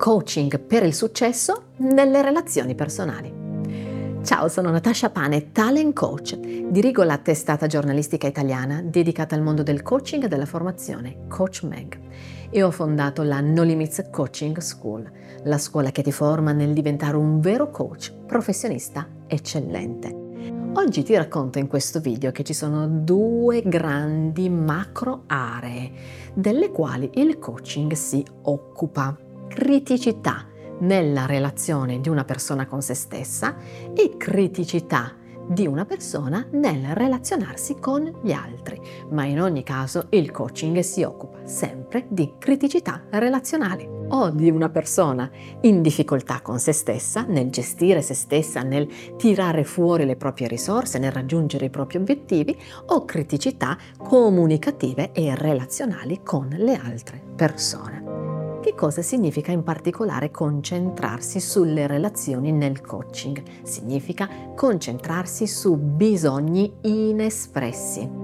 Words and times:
Coaching 0.00 0.58
per 0.60 0.82
il 0.82 0.94
successo 0.94 1.64
nelle 1.76 2.22
relazioni 2.22 2.74
personali. 2.74 3.30
Ciao, 4.22 4.48
sono 4.48 4.70
Natasha 4.70 5.10
Pane, 5.10 5.52
talent 5.52 5.92
coach. 5.92 6.38
Dirigo 6.38 7.02
la 7.02 7.18
testata 7.18 7.66
giornalistica 7.66 8.26
italiana 8.26 8.80
dedicata 8.80 9.34
al 9.34 9.42
mondo 9.42 9.62
del 9.62 9.82
coaching 9.82 10.24
e 10.24 10.28
della 10.28 10.46
formazione, 10.46 11.26
Coach 11.28 11.64
Meg. 11.64 11.98
E 12.48 12.62
ho 12.62 12.70
fondato 12.70 13.22
la 13.22 13.40
No 13.40 13.62
Limits 13.62 14.06
Coaching 14.10 14.56
School, 14.56 15.06
la 15.42 15.58
scuola 15.58 15.90
che 15.90 16.00
ti 16.02 16.12
forma 16.12 16.52
nel 16.52 16.72
diventare 16.72 17.18
un 17.18 17.38
vero 17.40 17.70
coach 17.70 18.10
professionista 18.24 19.06
eccellente. 19.26 20.16
Oggi 20.76 21.02
ti 21.02 21.14
racconto 21.14 21.58
in 21.58 21.66
questo 21.66 22.00
video 22.00 22.30
che 22.30 22.42
ci 22.42 22.54
sono 22.54 22.88
due 22.88 23.60
grandi 23.66 24.48
macro 24.48 25.24
aree 25.26 25.90
delle 26.32 26.70
quali 26.70 27.10
il 27.16 27.38
coaching 27.38 27.92
si 27.92 28.24
occupa 28.44 29.14
criticità 29.50 30.46
nella 30.78 31.26
relazione 31.26 32.00
di 32.00 32.08
una 32.08 32.24
persona 32.24 32.66
con 32.66 32.80
se 32.80 32.94
stessa 32.94 33.56
e 33.92 34.14
criticità 34.16 35.16
di 35.46 35.66
una 35.66 35.84
persona 35.84 36.46
nel 36.52 36.94
relazionarsi 36.94 37.74
con 37.80 38.20
gli 38.22 38.30
altri, 38.30 38.80
ma 39.10 39.24
in 39.24 39.40
ogni 39.40 39.64
caso 39.64 40.06
il 40.10 40.30
coaching 40.30 40.78
si 40.78 41.02
occupa 41.02 41.44
sempre 41.44 42.06
di 42.08 42.34
criticità 42.38 43.02
relazionali 43.10 43.98
o 44.10 44.30
di 44.30 44.48
una 44.48 44.68
persona 44.68 45.28
in 45.62 45.82
difficoltà 45.82 46.40
con 46.40 46.60
se 46.60 46.72
stessa, 46.72 47.24
nel 47.26 47.50
gestire 47.50 48.00
se 48.00 48.14
stessa, 48.14 48.62
nel 48.62 48.88
tirare 49.16 49.64
fuori 49.64 50.04
le 50.04 50.16
proprie 50.16 50.46
risorse, 50.46 50.98
nel 50.98 51.12
raggiungere 51.12 51.66
i 51.66 51.70
propri 51.70 51.98
obiettivi 51.98 52.56
o 52.86 53.04
criticità 53.04 53.76
comunicative 53.98 55.10
e 55.12 55.34
relazionali 55.34 56.20
con 56.22 56.48
le 56.48 56.76
altre 56.76 57.20
persone. 57.34 58.09
Che 58.60 58.74
cosa 58.74 59.00
significa 59.00 59.52
in 59.52 59.62
particolare 59.62 60.30
concentrarsi 60.30 61.40
sulle 61.40 61.86
relazioni 61.86 62.52
nel 62.52 62.82
coaching? 62.82 63.42
Significa 63.62 64.28
concentrarsi 64.54 65.46
su 65.46 65.76
bisogni 65.76 66.70
inespressi. 66.82 68.19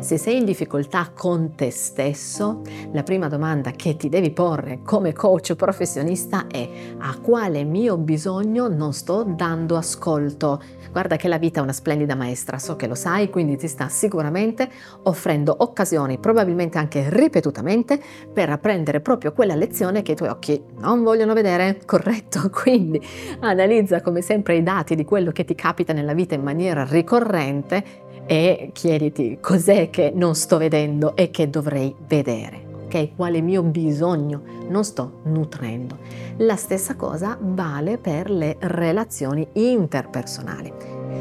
Se 0.00 0.16
sei 0.16 0.38
in 0.38 0.44
difficoltà 0.44 1.10
con 1.14 1.54
te 1.54 1.70
stesso, 1.70 2.62
la 2.92 3.02
prima 3.02 3.28
domanda 3.28 3.70
che 3.72 3.96
ti 3.96 4.08
devi 4.08 4.30
porre 4.30 4.80
come 4.82 5.12
coach 5.12 5.54
professionista 5.54 6.46
è 6.46 6.68
a 6.98 7.18
quale 7.18 7.64
mio 7.64 7.98
bisogno 7.98 8.68
non 8.68 8.92
sto 8.92 9.24
dando 9.24 9.76
ascolto? 9.76 10.62
Guarda 10.90 11.16
che 11.16 11.28
la 11.28 11.38
vita 11.38 11.60
è 11.60 11.62
una 11.62 11.72
splendida 11.72 12.14
maestra, 12.14 12.58
so 12.58 12.76
che 12.76 12.86
lo 12.86 12.94
sai, 12.94 13.30
quindi 13.30 13.56
ti 13.56 13.68
sta 13.68 13.88
sicuramente 13.88 14.68
offrendo 15.02 15.54
occasioni, 15.58 16.18
probabilmente 16.18 16.78
anche 16.78 17.06
ripetutamente, 17.08 18.00
per 18.32 18.50
apprendere 18.50 19.00
proprio 19.00 19.32
quella 19.32 19.54
lezione 19.54 20.02
che 20.02 20.12
i 20.12 20.16
tuoi 20.16 20.30
occhi 20.30 20.60
non 20.78 21.02
vogliono 21.02 21.34
vedere, 21.34 21.80
corretto? 21.84 22.50
Quindi 22.50 23.00
analizza 23.40 24.00
come 24.00 24.22
sempre 24.22 24.56
i 24.56 24.62
dati 24.62 24.94
di 24.94 25.04
quello 25.04 25.30
che 25.30 25.44
ti 25.44 25.54
capita 25.54 25.92
nella 25.92 26.14
vita 26.14 26.34
in 26.34 26.42
maniera 26.42 26.84
ricorrente 26.84 28.08
e 28.30 28.70
chiediti 28.72 29.38
cos'è 29.40 29.90
che 29.90 30.12
non 30.14 30.36
sto 30.36 30.56
vedendo 30.56 31.16
e 31.16 31.32
che 31.32 31.50
dovrei 31.50 31.92
vedere. 32.06 32.68
Ok, 32.84 33.16
quale 33.16 33.40
mio 33.40 33.64
bisogno 33.64 34.42
non 34.68 34.84
sto 34.84 35.22
nutrendo. 35.24 35.98
La 36.36 36.54
stessa 36.54 36.94
cosa 36.94 37.36
vale 37.40 37.98
per 37.98 38.30
le 38.30 38.56
relazioni 38.60 39.48
interpersonali. 39.54 40.72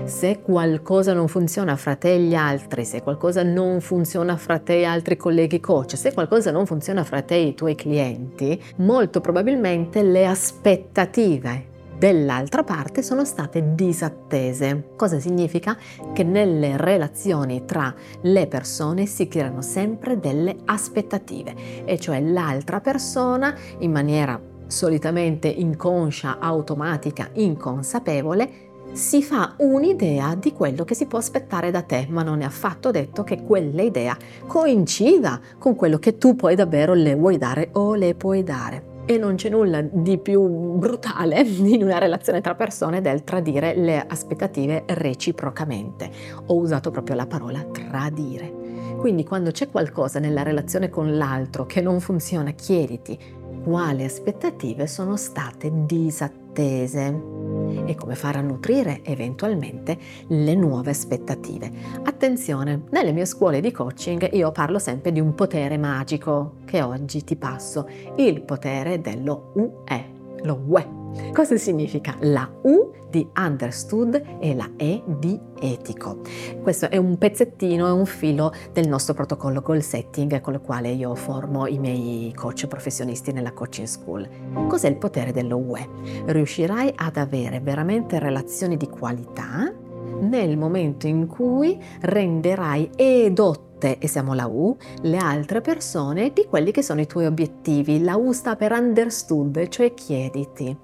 Se 0.03 0.41
qualcosa 0.41 1.13
non 1.13 1.27
funziona 1.27 1.75
fra 1.77 1.95
te 1.95 2.13
e 2.13 2.19
gli 2.19 2.35
altri, 2.35 2.85
se 2.85 3.01
qualcosa 3.01 3.41
non 3.41 3.81
funziona 3.81 4.37
fra 4.37 4.59
te 4.59 4.81
e 4.81 4.83
altri 4.83 5.17
colleghi 5.17 5.59
coach, 5.59 5.97
se 5.97 6.13
qualcosa 6.13 6.51
non 6.51 6.67
funziona 6.67 7.03
fra 7.03 7.23
te 7.23 7.33
e 7.33 7.47
i 7.47 7.55
tuoi 7.55 7.73
clienti, 7.73 8.61
molto 8.77 9.19
probabilmente 9.19 10.03
le 10.03 10.27
aspettative 10.27 11.77
dell'altra 11.99 12.63
parte 12.63 13.03
sono 13.03 13.25
state 13.25 13.75
disattese. 13.75 14.91
Cosa 14.95 15.19
significa? 15.19 15.77
Che 16.13 16.23
nelle 16.23 16.77
relazioni 16.77 17.65
tra 17.65 17.93
le 18.21 18.47
persone 18.47 19.05
si 19.05 19.27
creano 19.27 19.61
sempre 19.61 20.17
delle 20.17 20.55
aspettative, 20.65 21.83
e 21.85 21.99
cioè 21.99 22.21
l'altra 22.21 22.79
persona 22.79 23.53
in 23.79 23.91
maniera 23.91 24.41
solitamente 24.65 25.47
inconscia, 25.47 26.39
automatica, 26.39 27.29
inconsapevole, 27.33 28.67
si 28.91 29.21
fa 29.21 29.53
un'idea 29.57 30.35
di 30.35 30.53
quello 30.53 30.83
che 30.83 30.95
si 30.95 31.05
può 31.05 31.19
aspettare 31.19 31.69
da 31.69 31.81
te, 31.81 32.07
ma 32.09 32.23
non 32.23 32.41
è 32.41 32.45
affatto 32.45 32.89
detto 32.91 33.23
che 33.23 33.43
quella 33.43 33.81
idea 33.81 34.17
coincida 34.47 35.39
con 35.59 35.75
quello 35.75 35.99
che 35.99 36.17
tu 36.17 36.35
poi 36.35 36.55
davvero 36.55 36.93
le 36.93 37.13
vuoi 37.13 37.37
dare 37.37 37.69
o 37.73 37.93
le 37.93 38.15
puoi 38.15 38.43
dare 38.43 38.97
e 39.09 39.17
non 39.17 39.33
c'è 39.33 39.49
nulla 39.49 39.81
di 39.81 40.19
più 40.19 40.47
brutale 40.47 41.41
in 41.41 41.81
una 41.81 41.97
relazione 41.97 42.41
tra 42.41 42.53
persone 42.53 43.01
del 43.01 43.23
tradire 43.23 43.73
le 43.75 44.05
aspettative 44.07 44.83
reciprocamente. 44.85 46.11
Ho 46.45 46.55
usato 46.57 46.91
proprio 46.91 47.15
la 47.15 47.25
parola 47.25 47.63
tradire. 47.63 48.53
Quindi 48.99 49.23
quando 49.23 49.49
c'è 49.49 49.67
qualcosa 49.67 50.19
nella 50.19 50.43
relazione 50.43 50.89
con 50.89 51.17
l'altro 51.17 51.65
che 51.65 51.81
non 51.81 51.99
funziona, 52.01 52.51
chiediti 52.51 53.17
quali 53.63 54.03
aspettative 54.03 54.85
sono 54.85 55.17
state 55.17 55.71
disattese 55.73 57.38
e 57.85 57.95
come 57.95 58.15
fare 58.15 58.37
a 58.37 58.41
nutrire 58.41 59.01
eventualmente 59.03 59.97
le 60.27 60.55
nuove 60.55 60.91
aspettative. 60.91 61.71
Attenzione, 62.03 62.83
nelle 62.89 63.11
mie 63.11 63.25
scuole 63.25 63.61
di 63.61 63.71
coaching 63.71 64.29
io 64.33 64.51
parlo 64.51 64.79
sempre 64.79 65.11
di 65.11 65.19
un 65.19 65.35
potere 65.35 65.77
magico 65.77 66.55
che 66.65 66.81
oggi 66.81 67.23
ti 67.23 67.35
passo, 67.35 67.87
il 68.15 68.41
potere 68.41 69.01
dello 69.01 69.51
UE, 69.55 70.05
lo 70.43 70.61
UE 70.67 70.97
Cosa 71.33 71.57
significa 71.57 72.15
la 72.21 72.49
U 72.63 72.88
di 73.09 73.27
understood 73.37 74.21
e 74.39 74.55
la 74.55 74.69
E 74.77 75.03
di 75.05 75.39
etico? 75.59 76.19
Questo 76.61 76.89
è 76.89 76.97
un 76.97 77.17
pezzettino, 77.17 77.87
è 77.87 77.91
un 77.91 78.05
filo 78.05 78.53
del 78.71 78.87
nostro 78.87 79.13
protocollo 79.13 79.61
goal 79.61 79.81
setting 79.81 80.39
con 80.41 80.53
il 80.53 80.61
quale 80.61 80.89
io 80.89 81.15
formo 81.15 81.67
i 81.67 81.77
miei 81.77 82.33
coach 82.33 82.67
professionisti 82.67 83.31
nella 83.31 83.51
coaching 83.51 83.87
school. 83.87 84.27
Cos'è 84.67 84.87
il 84.87 84.97
potere 84.97 85.31
dello 85.31 85.57
UE? 85.57 85.87
Riuscirai 86.25 86.93
ad 86.95 87.17
avere 87.17 87.59
veramente 87.59 88.19
relazioni 88.19 88.77
di 88.77 88.87
qualità 88.87 89.73
nel 90.21 90.57
momento 90.57 91.07
in 91.07 91.27
cui 91.27 91.81
renderai 92.01 92.89
edotto 92.95 93.68
te, 93.79 93.97
e 93.99 94.07
siamo 94.07 94.35
la 94.35 94.45
U, 94.45 94.77
le 95.01 95.17
altre 95.17 95.61
persone 95.61 96.31
di 96.31 96.45
quelli 96.47 96.69
che 96.69 96.83
sono 96.83 97.01
i 97.01 97.07
tuoi 97.07 97.25
obiettivi. 97.25 98.03
La 98.03 98.15
U 98.15 98.31
sta 98.31 98.55
per 98.55 98.73
understood, 98.73 99.67
cioè 99.69 99.95
chiediti. 99.95 100.77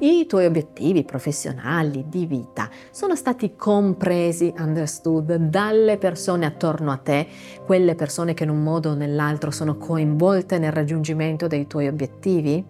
I 0.00 0.26
tuoi 0.26 0.44
obiettivi 0.44 1.04
professionali, 1.04 2.04
di 2.08 2.26
vita, 2.26 2.68
sono 2.90 3.16
stati 3.16 3.56
compresi, 3.56 4.52
understood, 4.58 5.34
dalle 5.36 5.96
persone 5.96 6.44
attorno 6.44 6.90
a 6.90 6.98
te, 6.98 7.26
quelle 7.64 7.94
persone 7.94 8.34
che 8.34 8.44
in 8.44 8.50
un 8.50 8.62
modo 8.62 8.90
o 8.90 8.94
nell'altro 8.94 9.50
sono 9.50 9.78
coinvolte 9.78 10.58
nel 10.58 10.72
raggiungimento 10.72 11.46
dei 11.46 11.66
tuoi 11.66 11.86
obiettivi? 11.86 12.62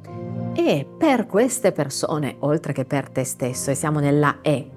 E 0.52 0.86
per 0.98 1.26
queste 1.26 1.72
persone, 1.72 2.36
oltre 2.40 2.72
che 2.72 2.84
per 2.84 3.08
te 3.08 3.24
stesso, 3.24 3.70
e 3.70 3.74
siamo 3.74 3.98
nella 4.00 4.38
E, 4.42 4.70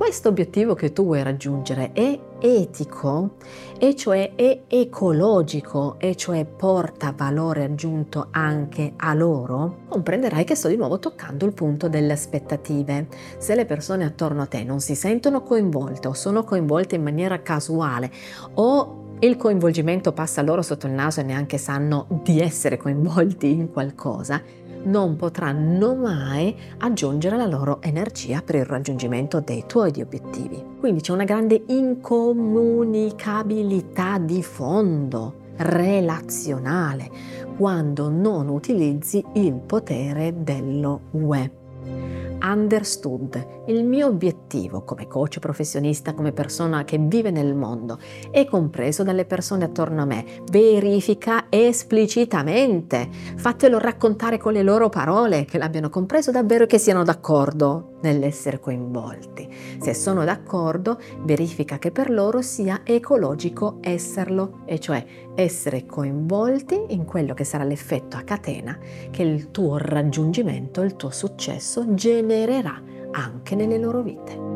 questo 0.00 0.30
obiettivo 0.30 0.74
che 0.74 0.94
tu 0.94 1.04
vuoi 1.04 1.22
raggiungere 1.22 1.92
è 1.92 2.18
etico, 2.40 3.34
e 3.78 3.94
cioè 3.94 4.34
è 4.34 4.62
ecologico, 4.66 5.96
e 5.98 6.16
cioè 6.16 6.46
porta 6.46 7.12
valore 7.14 7.64
aggiunto 7.64 8.28
anche 8.30 8.94
a 8.96 9.12
loro, 9.12 9.80
comprenderai 9.90 10.44
che 10.44 10.54
sto 10.54 10.68
di 10.68 10.76
nuovo 10.76 10.98
toccando 10.98 11.44
il 11.44 11.52
punto 11.52 11.90
delle 11.90 12.14
aspettative. 12.14 13.08
Se 13.36 13.54
le 13.54 13.66
persone 13.66 14.06
attorno 14.06 14.40
a 14.40 14.46
te 14.46 14.64
non 14.64 14.80
si 14.80 14.94
sentono 14.94 15.42
coinvolte 15.42 16.08
o 16.08 16.14
sono 16.14 16.44
coinvolte 16.44 16.94
in 16.94 17.02
maniera 17.02 17.42
casuale 17.42 18.10
o 18.54 19.16
il 19.18 19.36
coinvolgimento 19.36 20.12
passa 20.14 20.40
loro 20.40 20.62
sotto 20.62 20.86
il 20.86 20.94
naso 20.94 21.20
e 21.20 21.24
neanche 21.24 21.58
sanno 21.58 22.06
di 22.22 22.40
essere 22.40 22.78
coinvolti 22.78 23.50
in 23.50 23.70
qualcosa, 23.70 24.40
non 24.84 25.16
potranno 25.16 25.94
mai 25.94 26.56
aggiungere 26.78 27.36
la 27.36 27.44
loro 27.46 27.82
energia 27.82 28.40
per 28.42 28.54
il 28.56 28.64
raggiungimento 28.64 29.40
dei 29.40 29.64
tuoi 29.66 30.00
obiettivi. 30.00 30.64
Quindi 30.78 31.00
c'è 31.00 31.12
una 31.12 31.24
grande 31.24 31.62
incomunicabilità 31.66 34.18
di 34.18 34.42
fondo 34.42 35.34
relazionale 35.56 37.10
quando 37.56 38.08
non 38.08 38.48
utilizzi 38.48 39.24
il 39.34 39.54
potere 39.54 40.32
dello 40.42 41.00
UE. 41.10 41.50
Understood. 42.42 43.64
Il 43.66 43.84
mio 43.84 44.06
obiettivo 44.06 44.82
come 44.84 45.06
coach 45.06 45.38
professionista, 45.38 46.14
come 46.14 46.32
persona 46.32 46.84
che 46.84 46.98
vive 46.98 47.30
nel 47.30 47.54
mondo, 47.54 47.98
è 48.30 48.44
compreso 48.44 49.02
dalle 49.02 49.24
persone 49.24 49.64
attorno 49.64 50.02
a 50.02 50.06
me. 50.06 50.24
Verifica 50.50 51.46
esplicitamente. 51.48 53.08
Fatelo 53.36 53.78
raccontare 53.78 54.38
con 54.38 54.52
le 54.52 54.62
loro 54.62 54.88
parole 54.88 55.44
che 55.44 55.58
l'abbiano 55.58 55.90
compreso 55.90 56.30
davvero 56.30 56.64
e 56.64 56.66
che 56.66 56.78
siano 56.78 57.02
d'accordo 57.02 57.96
nell'essere 58.02 58.60
coinvolti. 58.60 59.48
Se 59.80 59.94
sono 59.94 60.24
d'accordo, 60.24 60.98
verifica 61.22 61.78
che 61.78 61.90
per 61.90 62.10
loro 62.10 62.42
sia 62.42 62.80
ecologico 62.84 63.78
esserlo, 63.80 64.60
e 64.64 64.78
cioè 64.78 65.04
essere 65.34 65.86
coinvolti 65.86 66.86
in 66.88 67.04
quello 67.04 67.34
che 67.34 67.44
sarà 67.44 67.64
l'effetto 67.64 68.16
a 68.16 68.22
catena 68.22 68.78
che 69.10 69.22
il 69.22 69.50
tuo 69.50 69.76
raggiungimento, 69.78 70.82
il 70.82 70.96
tuo 70.96 71.10
successo 71.10 71.94
genererà 72.30 72.80
anche 73.10 73.56
nelle 73.56 73.78
loro 73.78 74.02
vite. 74.02 74.48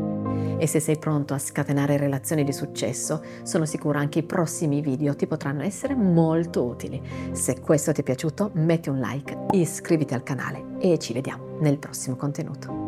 E 0.57 0.69
se 0.69 0.79
sei 0.79 0.97
pronto 0.97 1.35
a 1.35 1.39
scatenare 1.39 1.97
relazioni 1.97 2.45
di 2.45 2.53
successo, 2.53 3.21
sono 3.43 3.67
sicura 3.67 3.99
anche 3.99 4.21
i 4.21 4.23
prossimi 4.23 4.81
video 4.81 5.17
ti 5.17 5.27
potranno 5.27 5.63
essere 5.63 5.97
molto 5.97 6.65
utili. 6.65 7.03
Se 7.33 7.61
questo 7.61 7.93
ti 7.93 8.01
è 8.01 8.05
piaciuto, 8.05 8.51
metti 8.55 8.89
un 8.89 9.01
like, 9.01 9.47
iscriviti 9.51 10.15
al 10.15 10.23
canale 10.23 10.77
e 10.79 10.99
ci 10.99 11.13
vediamo 11.13 11.59
nel 11.59 11.79
prossimo 11.79 12.15
contenuto. 12.15 12.84